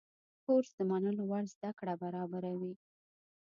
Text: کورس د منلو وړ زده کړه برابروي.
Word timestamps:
کورس 0.45 0.69
د 0.77 0.79
منلو 0.89 1.23
وړ 1.29 1.43
زده 1.53 1.71
کړه 1.79 1.93
برابروي. 2.03 2.73